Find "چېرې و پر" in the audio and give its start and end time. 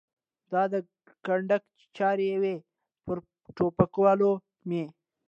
1.95-3.17